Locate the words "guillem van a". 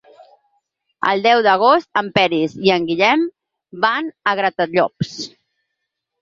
2.87-4.35